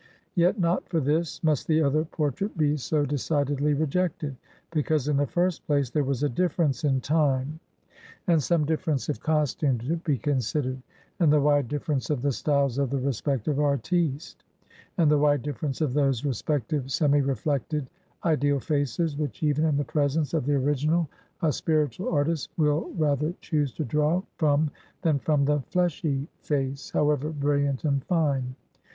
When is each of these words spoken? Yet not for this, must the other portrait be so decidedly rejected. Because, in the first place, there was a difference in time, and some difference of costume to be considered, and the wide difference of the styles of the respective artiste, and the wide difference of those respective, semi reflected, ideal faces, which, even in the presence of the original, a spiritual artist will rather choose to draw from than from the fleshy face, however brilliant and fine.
Yet 0.33 0.59
not 0.59 0.89
for 0.89 0.99
this, 0.99 1.43
must 1.43 1.67
the 1.67 1.83
other 1.83 2.03
portrait 2.05 2.57
be 2.57 2.75
so 2.75 3.05
decidedly 3.05 3.75
rejected. 3.75 4.35
Because, 4.71 5.07
in 5.07 5.17
the 5.17 5.27
first 5.27 5.63
place, 5.67 5.91
there 5.91 6.03
was 6.03 6.23
a 6.23 6.27
difference 6.29 6.83
in 6.83 7.01
time, 7.01 7.59
and 8.25 8.41
some 8.41 8.65
difference 8.65 9.09
of 9.09 9.19
costume 9.19 9.77
to 9.77 9.97
be 9.97 10.17
considered, 10.17 10.81
and 11.19 11.31
the 11.31 11.39
wide 11.39 11.67
difference 11.67 12.09
of 12.09 12.23
the 12.23 12.31
styles 12.31 12.79
of 12.79 12.89
the 12.89 12.97
respective 12.97 13.59
artiste, 13.59 14.43
and 14.97 15.11
the 15.11 15.19
wide 15.19 15.43
difference 15.43 15.81
of 15.81 15.93
those 15.93 16.25
respective, 16.25 16.91
semi 16.91 17.21
reflected, 17.21 17.87
ideal 18.25 18.59
faces, 18.59 19.15
which, 19.15 19.43
even 19.43 19.65
in 19.65 19.77
the 19.77 19.83
presence 19.83 20.33
of 20.33 20.47
the 20.47 20.55
original, 20.55 21.07
a 21.43 21.51
spiritual 21.53 22.11
artist 22.11 22.49
will 22.57 22.91
rather 22.97 23.35
choose 23.39 23.71
to 23.71 23.85
draw 23.85 24.19
from 24.37 24.71
than 25.03 25.19
from 25.19 25.45
the 25.45 25.59
fleshy 25.69 26.27
face, 26.39 26.89
however 26.89 27.29
brilliant 27.29 27.83
and 27.83 28.03
fine. 28.05 28.55